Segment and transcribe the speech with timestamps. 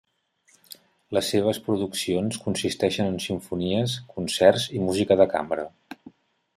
[1.17, 5.73] Les seves produccions consisteixen en simfonies, concerts i música de cambra.